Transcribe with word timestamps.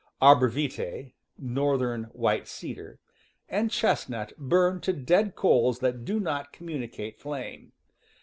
Arbor 0.19 0.49
vitse 0.49 1.13
(northern 1.37 2.05
"white 2.05 2.47
cedar") 2.47 2.97
and 3.47 3.69
chestnut 3.69 4.33
burn 4.35 4.81
to 4.81 4.93
dead 4.93 5.35
coals 5.35 5.77
that 5.77 6.03
do 6.03 6.19
not 6.19 6.51
communicate 6.51 7.19
flame. 7.19 7.71